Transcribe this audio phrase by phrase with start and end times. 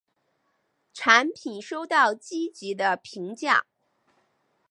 [0.95, 3.67] 产品收到积极的评价。